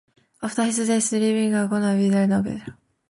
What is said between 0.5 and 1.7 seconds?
his death they lived at